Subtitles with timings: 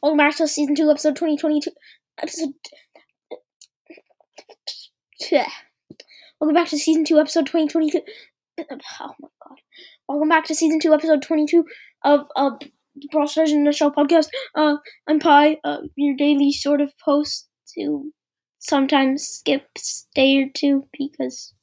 [0.00, 1.72] Welcome back to season two, episode twenty twenty two.
[2.22, 2.52] Episode.
[6.40, 8.02] Welcome back to season two, episode twenty twenty two.
[8.60, 9.58] Oh my god!
[10.08, 11.64] Welcome back to season two, episode twenty two
[12.04, 12.50] of uh,
[13.10, 14.28] Brawl Stars in Show podcast.
[14.54, 14.76] Uh,
[15.08, 18.12] I'm Pi, uh, your daily sort of post to
[18.60, 19.66] sometimes skip
[20.14, 21.54] day or two because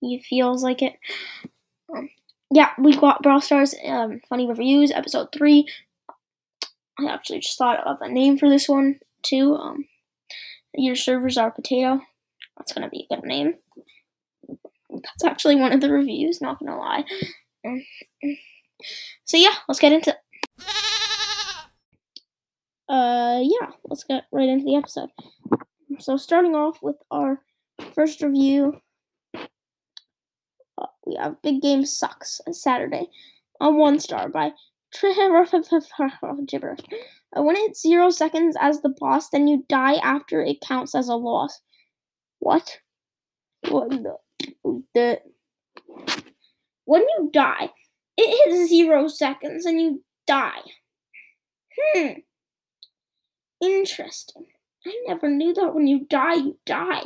[0.00, 0.92] he feels like it.
[1.92, 2.08] Um,
[2.52, 5.66] yeah, we got Brawl Stars um, funny reviews, episode three.
[7.00, 9.54] I actually just thought of a name for this one too.
[9.54, 9.84] Um,
[10.74, 12.00] your servers are potato.
[12.56, 13.54] That's gonna be a good name.
[14.90, 16.40] That's actually one of the reviews.
[16.40, 17.04] Not gonna lie.
[17.66, 17.82] Um,
[19.24, 20.16] so yeah, let's get into.
[22.88, 25.10] Uh, yeah, let's get right into the episode.
[26.00, 27.40] So starting off with our
[27.94, 28.80] first review,
[29.34, 33.06] uh, we have Big Game Sucks Saturday
[33.60, 34.52] on one star by
[36.46, 36.80] gibberish.
[37.36, 41.14] When it's zero seconds as the boss, then you die after it counts as a
[41.14, 41.60] loss.
[42.40, 42.78] What?
[43.68, 43.90] What
[44.94, 45.20] the?
[46.86, 47.70] when you die,
[48.16, 50.62] it hits zero seconds and you die.
[51.94, 52.12] Hmm.
[53.62, 54.46] Interesting.
[54.86, 57.02] I never knew that when you die, you die.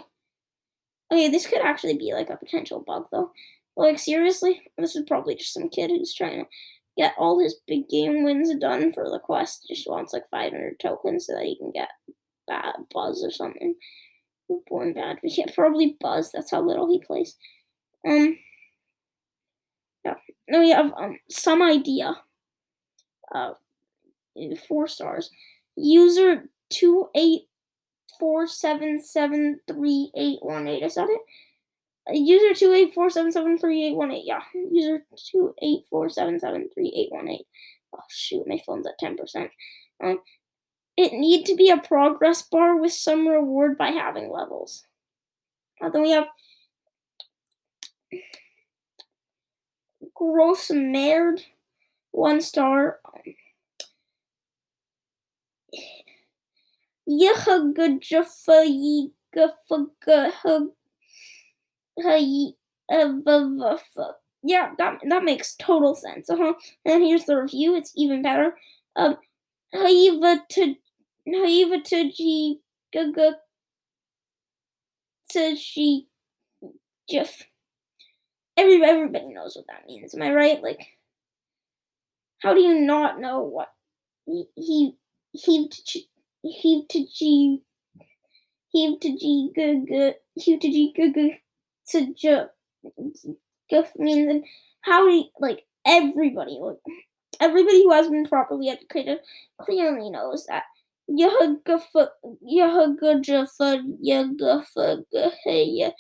[1.13, 3.31] Okay, this could actually be like a potential bug though.
[3.77, 6.47] Like seriously, this is probably just some kid who's trying to
[6.97, 9.67] get all his big game wins done for the quest.
[9.69, 11.89] Just wants like 500 tokens so that he can get
[12.47, 13.75] bad buzz or something.
[14.69, 15.19] Born bad.
[15.23, 16.31] We can't probably buzz.
[16.33, 17.37] That's how little he plays.
[18.07, 18.39] Um.
[20.05, 20.15] Yeah.
[20.49, 22.15] Now we have um some idea.
[23.35, 23.55] Uh,
[24.69, 25.31] four stars.
[25.77, 27.43] User two eight
[28.21, 30.83] four seven seven three eight one eight.
[30.83, 31.21] Is that it?
[32.13, 34.25] User two eight four seven seven three eight one eight.
[34.27, 37.47] Yeah, user two eight four seven seven three eight one eight.
[37.95, 39.51] Oh shoot, my phone's at ten percent.
[40.03, 40.21] Um,
[40.97, 44.85] it need to be a progress bar with some reward by having levels.
[45.81, 46.27] Uh, then we have
[50.15, 51.43] gross merd,
[52.11, 53.01] one star.
[57.09, 58.65] Yehagadjafa
[64.45, 66.29] yeah, that that makes total sense.
[66.29, 66.53] Uh huh.
[66.85, 67.75] And here's the review.
[67.77, 68.55] It's even better.
[68.95, 69.17] Um,
[69.75, 70.75] Haiva to
[71.27, 72.61] Haiva to G
[72.93, 73.37] Gaga
[75.31, 76.07] to G
[77.11, 77.45] Jiff.
[78.57, 80.15] Everybody, everybody knows what that means.
[80.15, 80.63] Am I right?
[80.63, 80.87] Like,
[82.39, 83.73] how do you not know what
[84.27, 84.97] he he
[85.33, 85.71] he
[86.43, 87.63] he to G
[88.71, 91.31] he to G Gaga he to G Gaga
[91.91, 92.51] to just
[93.69, 94.45] gift means and
[94.83, 96.77] how he like everybody like
[97.41, 99.19] everybody who has been properly educated
[99.61, 100.65] clearly knows that
[105.15, 105.93] Gahaya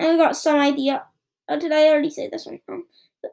[0.00, 1.04] I got some idea.
[1.48, 2.60] Uh, did I already say this one?
[2.68, 2.84] Um,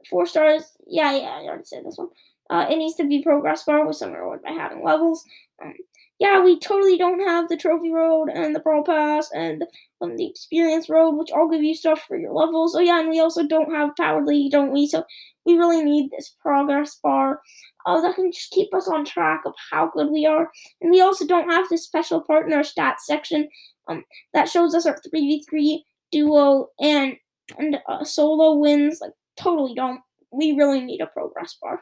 [0.09, 0.64] four stars.
[0.86, 2.09] Yeah, yeah, I already said this one.
[2.50, 5.24] Uh, it needs to be progress bar with some reward by having levels.
[5.64, 5.74] Um,
[6.19, 9.63] yeah, we totally don't have the trophy road and the brawl pass and
[10.01, 12.75] um, the experience road, which all give you stuff for your levels.
[12.75, 14.88] Oh yeah, and we also don't have power league, don't we?
[14.88, 15.03] So
[15.45, 17.41] we really need this progress bar.
[17.85, 20.50] Uh, that can just keep us on track of how good we are.
[20.81, 23.47] And we also don't have this special partner stats section
[23.88, 24.03] um,
[24.34, 25.79] that shows us our 3v3
[26.11, 27.16] duo and
[27.59, 28.99] and uh, solo wins.
[29.01, 30.01] Like totally don't.
[30.31, 31.81] We really need a progress bar.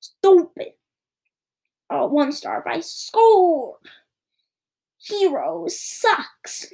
[0.00, 0.72] Stupid
[1.90, 3.76] uh, one star by Score.
[4.98, 6.66] Hero sucks.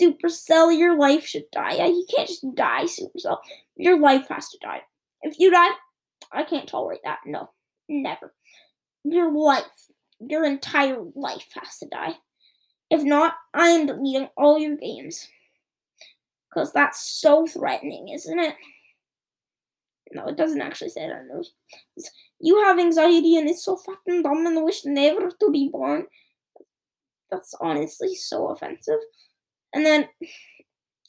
[0.00, 1.74] Supercell, your life should die.
[1.74, 3.38] You can't just die, Supercell.
[3.76, 4.82] Your life has to die.
[5.22, 5.70] If you die,
[6.32, 7.18] I can't tolerate that.
[7.26, 7.50] No,
[7.88, 8.34] never.
[9.04, 9.64] Your life,
[10.20, 12.14] your entire life has to die.
[12.90, 15.28] If not, I am deleting all your games.
[16.48, 18.54] Because that's so threatening, isn't it?
[20.12, 21.24] No, it doesn't actually say that.
[22.44, 26.04] You have anxiety and it's so fucking dumb and wish never to be born.
[27.30, 28.98] That's honestly so offensive.
[29.72, 30.10] And then,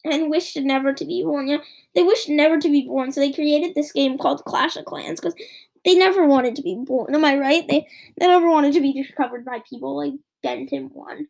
[0.06, 1.50] and wished never to be born.
[1.50, 1.58] Yeah,
[1.94, 5.20] they wished never to be born, so they created this game called Clash of Clans
[5.20, 5.36] because
[5.84, 7.14] they never wanted to be born.
[7.14, 7.68] Am I right?
[7.68, 7.86] They
[8.18, 11.28] they never wanted to be discovered by people like Denton one.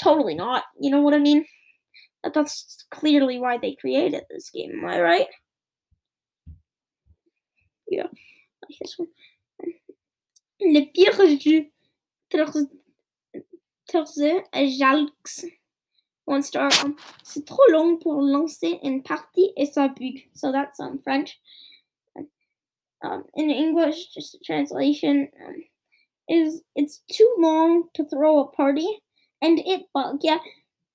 [0.00, 0.62] Totally not.
[0.78, 1.44] You know what I mean?
[2.22, 4.70] That, that's clearly why they created this game.
[4.72, 5.26] Am I right?
[7.88, 8.06] Yeah.
[10.60, 11.70] Le pire jeu
[13.86, 15.46] Terze Jalx.
[16.26, 16.70] One star.
[17.24, 20.28] C'est trop long pour lancer une partie et ça bug.
[20.34, 21.40] So that's um, French.
[23.02, 25.64] um, in English, just a translation, um,
[26.28, 28.88] is it's too long to throw a party,
[29.42, 30.18] and it bug.
[30.22, 30.38] Yeah,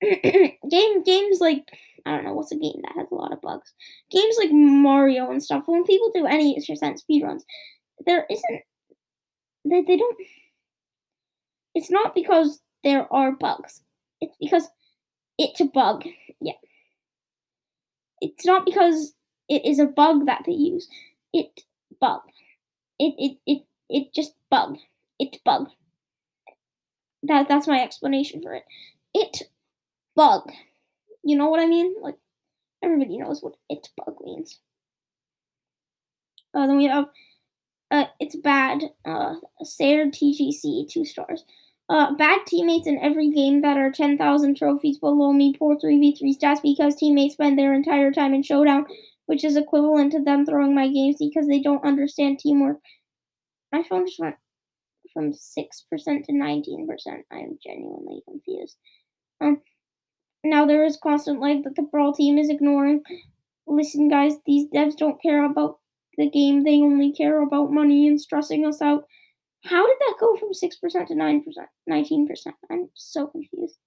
[0.02, 1.70] game games like
[2.06, 3.72] I don't know what's a game that has a lot of bugs.
[4.10, 5.64] Games like Mario and stuff.
[5.66, 7.42] When people do any percent speedruns,
[8.06, 8.62] there isn't
[9.64, 10.16] they they don't.
[11.74, 13.82] It's not because there are bugs.
[14.20, 14.68] It's because
[15.38, 16.04] it's a bug.
[16.40, 16.52] Yeah.
[18.20, 19.12] It's not because
[19.48, 20.88] it is a bug that they use.
[21.32, 21.62] It
[22.00, 22.22] bug.
[22.98, 24.76] It it it it just bug.
[25.18, 25.68] It bug.
[27.22, 28.64] That that's my explanation for it.
[29.12, 29.42] It
[30.14, 30.50] bug.
[31.26, 31.96] You know what I mean?
[32.00, 32.14] Like
[32.84, 34.60] everybody knows what it bug means.
[36.54, 37.06] Uh, then we have
[37.90, 38.82] uh, it's bad.
[39.04, 41.44] Uh, Sayer TGC two stars.
[41.88, 46.62] Uh, bad teammates in every game that are 10,000 trophies below me poor 3v3 stats
[46.62, 48.84] because teammates spend their entire time in showdown,
[49.26, 52.78] which is equivalent to them throwing my games because they don't understand teamwork.
[53.72, 54.36] My phone just went
[55.12, 56.86] from 6% to 19%.
[57.32, 58.76] I am genuinely confused.
[59.40, 59.60] Um,
[60.44, 63.02] now there is constant lag that the Brawl team is ignoring.
[63.66, 65.78] Listen, guys, these devs don't care about
[66.16, 69.04] the game, they only care about money and stressing us out.
[69.64, 71.42] How did that go from 6% to 9%,
[71.90, 72.28] 19%?
[72.70, 73.78] I'm so confused.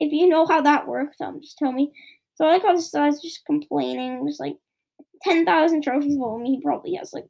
[0.00, 1.92] If you know how that worked, um, just tell me.
[2.34, 4.56] So I like how this guy's just complaining, just like
[5.22, 6.56] 10,000 trophies below me.
[6.56, 7.26] He probably has like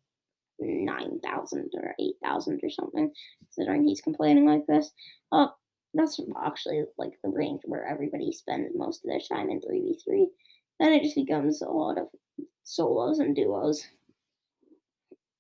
[0.61, 3.11] 9,000 or 8,000 or something,
[3.43, 4.91] considering he's complaining like this.
[5.33, 5.49] Uh,
[5.95, 10.27] that's actually like the range where everybody spends most of their time in 3v3.
[10.79, 12.09] Then it just becomes a lot of
[12.63, 13.85] solos and duos.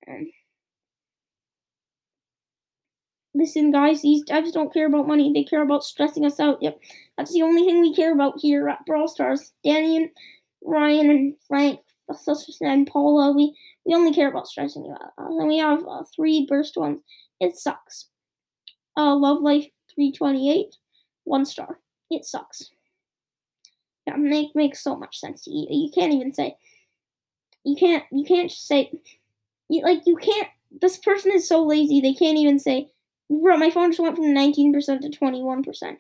[0.06, 0.29] And
[3.35, 5.32] listen, guys, these devs don't care about money.
[5.32, 6.58] They care about stressing us out.
[6.61, 6.79] Yep,
[7.17, 9.53] that's the only thing we care about here at Brawl Stars.
[9.64, 10.11] Danny and
[10.62, 11.81] Ryan and Frank,
[12.61, 13.56] and Paula, we,
[13.87, 15.12] we only care about stressing you out.
[15.17, 17.00] and we have uh, three burst ones.
[17.41, 18.08] It sucks.
[18.96, 20.76] Uh, Love Life 328,
[21.25, 21.78] one star.
[22.10, 22.70] It sucks.
[24.06, 25.66] Yeah, make makes so much sense you.
[25.70, 26.56] You can't even say.
[27.64, 28.04] You can't.
[28.10, 28.90] You can't say.
[29.69, 30.48] You, like you can't.
[30.81, 32.00] This person is so lazy.
[32.00, 32.90] They can't even say
[33.31, 34.72] Bro, my phone just went from 19%
[35.02, 35.96] to 21%.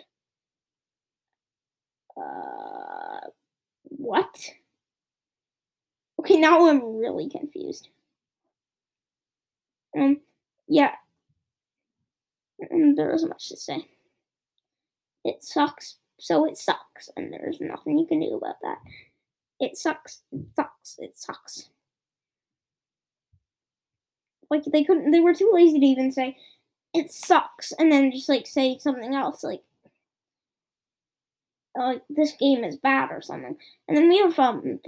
[2.16, 3.28] Uh,
[3.84, 4.50] what?
[6.18, 7.88] Okay, now I'm really confused.
[9.96, 10.20] Um,
[10.66, 10.94] yeah.
[12.94, 13.86] There isn't much to say.
[15.24, 18.78] It sucks, so it sucks, and there's nothing you can do about that.
[19.60, 21.68] It sucks, it sucks, it sucks.
[24.50, 26.36] Like they couldn't, they were too lazy to even say,
[26.94, 29.62] it sucks and then just like say something else like
[31.76, 33.56] like this game is bad or something.
[33.86, 34.80] And then we have um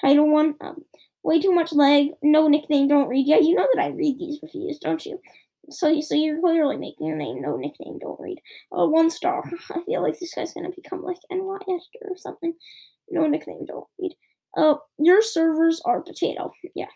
[0.00, 0.84] title one, um,
[1.22, 3.26] way too much leg, no nickname, don't read.
[3.26, 5.20] Yeah, you know that I read these reviews, don't you?
[5.70, 8.40] So, so you're clearly making a name, no nickname, don't read.
[8.72, 9.42] Uh, one star.
[9.70, 12.54] I feel like this guy's gonna become like NY Esther or something.
[13.10, 14.14] No nickname, don't read.
[14.56, 16.52] Uh, your servers are potato.
[16.74, 16.86] Yeah.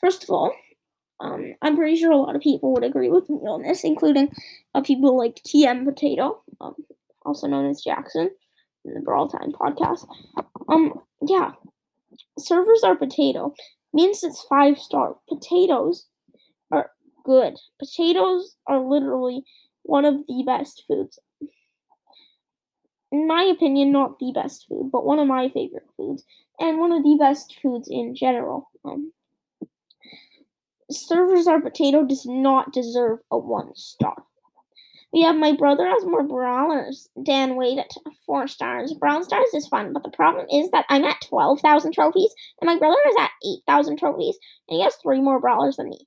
[0.00, 0.54] First of all,
[1.20, 4.30] um, I'm pretty sure a lot of people would agree with me on this, including
[4.74, 6.74] uh, people like TM Potato, um,
[7.24, 8.30] also known as Jackson,
[8.84, 10.06] in the Brawl Time podcast.
[10.68, 11.52] Um, yeah,
[12.38, 13.54] servers are potato
[13.92, 15.16] means it's five star.
[15.28, 16.06] Potatoes
[17.24, 17.58] good.
[17.78, 19.42] Potatoes are literally
[19.82, 21.18] one of the best foods.
[23.12, 26.24] In my opinion, not the best food, but one of my favorite foods,
[26.58, 28.70] and one of the best foods in general.
[28.84, 29.12] Um,
[30.90, 34.24] servers are potato does not deserve a one star.
[35.12, 37.08] We have my brother has more brawlers.
[37.22, 37.90] Dan Wade at
[38.26, 38.92] four stars.
[38.94, 42.66] Brawl Stars is fun, but the problem is that I'm at twelve thousand trophies, and
[42.66, 44.36] my brother is at eight thousand trophies,
[44.68, 46.00] and he has three more brawlers than me.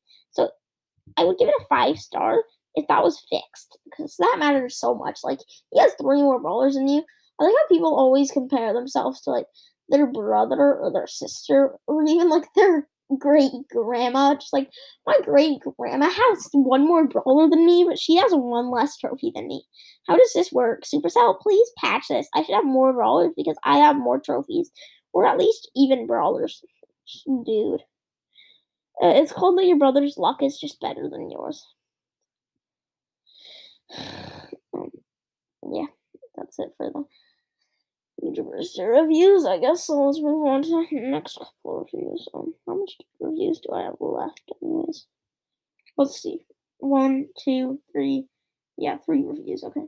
[1.17, 2.43] I would give it a five star
[2.75, 5.19] if that was fixed, because that matters so much.
[5.23, 5.39] Like
[5.71, 7.03] he has three more brawlers than you.
[7.39, 9.45] I like how people always compare themselves to like
[9.89, 14.35] their brother or their sister or even like their great grandma.
[14.35, 14.69] Just like
[15.05, 19.31] my great grandma has one more brawler than me, but she has one less trophy
[19.33, 19.63] than me.
[20.07, 20.83] How does this work?
[20.83, 22.27] Supercell, please patch this.
[22.35, 24.69] I should have more brawlers because I have more trophies,
[25.13, 26.61] or at least even brawlers.
[27.25, 27.81] Dude,
[29.01, 31.65] uh, it's called that your brother's luck is just better than yours.
[34.73, 34.89] um,
[35.71, 35.85] yeah,
[36.35, 37.03] that's it for the
[38.21, 39.85] University reviews, I guess.
[39.85, 42.27] So let's move on to the next couple of reviews.
[42.33, 45.05] Um, how much reviews do I have left, anyways?
[45.97, 46.39] Let's see.
[46.79, 48.25] One, two, three.
[48.77, 49.63] Yeah, three reviews.
[49.63, 49.81] Okay.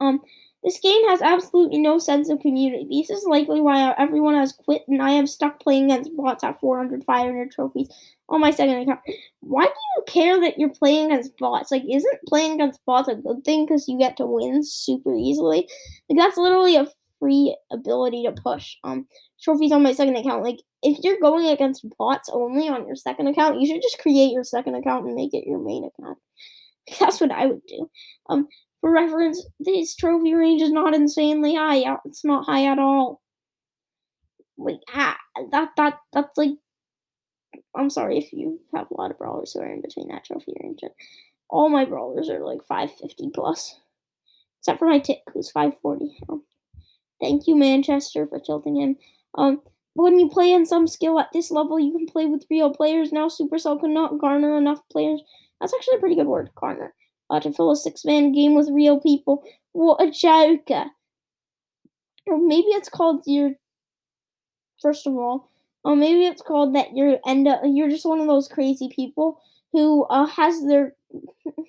[0.00, 0.20] Um,
[0.64, 2.86] this game has absolutely no sense of community.
[2.90, 6.60] This is likely why everyone has quit and I am stuck playing against bots at
[6.60, 7.88] 400, 500 trophies
[8.28, 9.00] on my second account.
[9.40, 11.70] Why do you care that you're playing against bots?
[11.70, 15.68] Like, isn't playing against bots a good thing because you get to win super easily?
[16.08, 16.88] Like, that's literally a
[17.20, 19.06] free ability to push um
[19.42, 20.42] trophies on my second account.
[20.42, 24.32] Like, if you're going against bots only on your second account, you should just create
[24.32, 26.18] your second account and make it your main account.
[26.98, 27.90] That's what I would do.
[28.28, 28.48] Um,
[28.80, 31.98] for reference, this trophy range is not insanely high.
[32.04, 33.20] It's not high at all.
[34.56, 35.16] Like ah,
[35.50, 36.56] that that that's like
[37.74, 40.52] I'm sorry if you have a lot of brawlers who are in between that trophy
[40.62, 40.80] range.
[41.50, 43.76] All my brawlers are like 550 plus.
[44.60, 46.18] Except for my tick, who's 540.
[46.28, 46.42] Um,
[47.20, 48.96] thank you, Manchester, for tilting him.
[49.36, 49.62] Um,
[49.94, 53.12] when you play in some skill at this level, you can play with real players.
[53.12, 55.22] Now Supercell cannot garner enough players.
[55.60, 56.94] That's actually a pretty good word, garner
[57.30, 59.42] to fill a six man game with real people.
[59.72, 60.70] What a joke!
[62.26, 63.52] Or maybe it's called your.
[64.80, 65.50] First of all,
[65.84, 69.40] or maybe it's called that you're end up you're just one of those crazy people
[69.72, 70.94] who uh, has their
[71.44, 71.64] who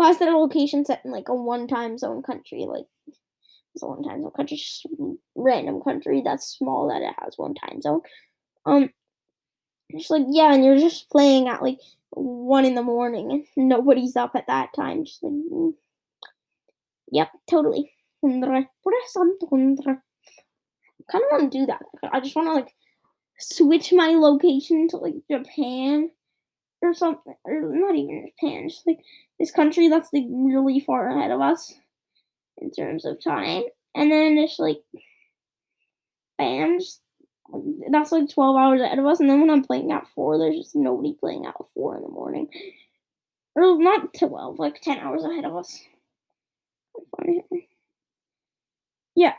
[0.00, 2.86] has their location set in like a one time zone country, like
[3.74, 4.86] it's a one time zone country, just
[5.34, 8.00] random country that's small that it has one time zone.
[8.66, 8.90] Um,
[9.96, 11.78] just like yeah, and you're just playing at like
[12.10, 15.04] one in the morning nobody's up at that time.
[15.04, 15.72] Just like, mm.
[17.10, 17.92] yep, totally.
[18.22, 18.50] Kind of
[21.30, 21.82] want to do that.
[22.12, 22.74] I just want to like
[23.38, 26.10] switch my location to like Japan
[26.82, 29.00] or something, or not even Japan, just like
[29.38, 31.74] this country that's like really far ahead of us
[32.58, 33.64] in terms of time,
[33.94, 34.78] and then just like
[36.38, 37.00] bam, just
[37.90, 39.20] that's like 12 hours ahead of us.
[39.20, 42.08] And then when I'm playing at 4, there's just nobody playing at 4 in the
[42.08, 42.48] morning.
[43.54, 45.80] Or not 12, like 10 hours ahead of us.
[49.14, 49.34] Yeah.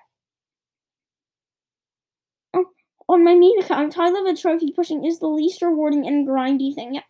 [2.53, 2.65] Oh,
[3.10, 6.74] on my main account, I love a trophy pushing is the least rewarding and grindy
[6.75, 6.96] thing.
[6.96, 7.03] Yeah,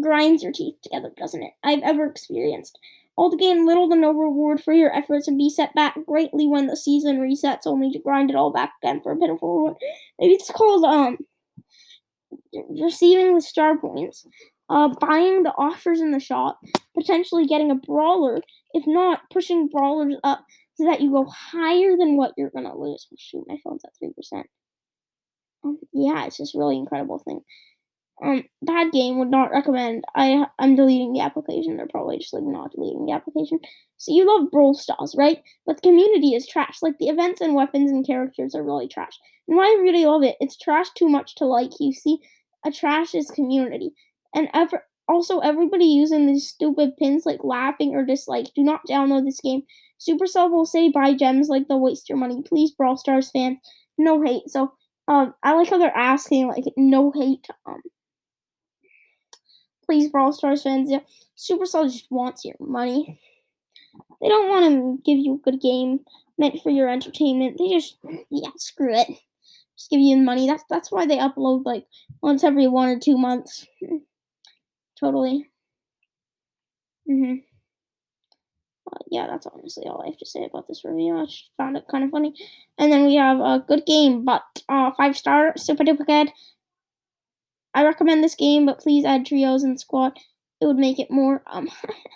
[0.00, 1.52] grinds your teeth together, doesn't it?
[1.62, 2.78] I've ever experienced.
[3.16, 6.48] All to gain little to no reward for your efforts and be set back greatly
[6.48, 9.76] when the season resets, only to grind it all back again for a pitiful reward.
[10.18, 11.18] Maybe it's called um
[12.70, 14.26] receiving the star points,
[14.68, 16.58] uh, buying the offers in the shop,
[16.96, 18.40] potentially getting a brawler.
[18.72, 20.44] If not, pushing brawlers up
[20.74, 23.06] so that you go higher than what you're gonna lose.
[23.16, 24.46] Shoot, my phone's at three percent.
[25.64, 27.40] Um, yeah, it's just really incredible thing.
[28.22, 30.04] Um, bad game would not recommend.
[30.14, 31.76] I I'm deleting the application.
[31.76, 33.58] They're probably just like not deleting the application.
[33.96, 35.42] So you love Brawl Stars, right?
[35.66, 36.78] But the community is trash.
[36.80, 39.18] Like the events and weapons and characters are really trash.
[39.48, 41.72] And why I really love it, it's trash too much to like.
[41.80, 42.18] You see,
[42.64, 43.90] a trash is community,
[44.34, 48.46] and ever also everybody using these stupid pins like laughing or dislike.
[48.54, 49.62] Do not download this game.
[50.00, 52.42] Supercell will say buy gems like they'll waste your money.
[52.46, 53.58] Please, Brawl Stars fans,
[53.98, 54.48] no hate.
[54.48, 54.72] So
[55.08, 57.46] um, I like how they're asking like no hate.
[57.66, 57.82] Um
[59.86, 61.00] please, Brawl Stars fans, yeah,
[61.36, 63.20] Supercell just wants your money.
[64.20, 66.00] They don't want to give you a good game
[66.38, 67.58] meant for your entertainment.
[67.58, 67.96] They just,
[68.30, 69.08] yeah, screw it.
[69.76, 70.46] Just give you the money.
[70.46, 71.86] That's that's why they upload like
[72.22, 73.66] once every one or two months.
[75.00, 75.50] totally.
[77.06, 77.44] Mhm.
[78.92, 81.16] Uh, yeah, that's honestly all I have to say about this review.
[81.16, 82.34] I just found it kind of funny.
[82.78, 86.30] And then we have a good game, but uh, five star, super duper good.
[87.74, 90.18] I recommend this game, but please add trios and squad.
[90.60, 91.68] It would make it more um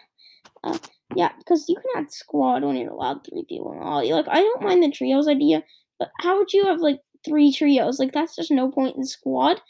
[0.64, 0.78] uh,
[1.14, 4.08] yeah, because you can add squad when you're allowed three people and all.
[4.08, 5.64] Like I don't mind the trios idea,
[5.98, 7.98] but how would you have like three trios?
[7.98, 9.60] Like that's just no point in squad.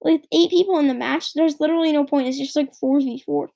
[0.00, 2.28] With eight people in the match, there's literally no point.
[2.28, 3.50] It's just like four v four.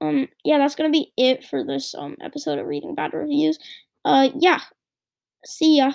[0.00, 3.58] Um, yeah, that's gonna be it for this um episode of reading bad reviews.
[4.04, 4.60] Uh, yeah,
[5.44, 5.92] see ya.